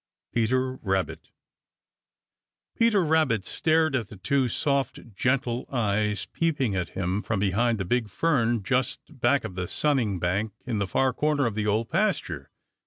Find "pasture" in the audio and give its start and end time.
11.91-12.49